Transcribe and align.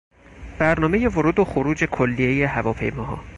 برنامهی 0.59 1.07
ورود 1.07 1.39
و 1.39 1.45
خروج 1.45 1.83
کلیهی 1.83 2.43
هواپیماها 2.43 3.23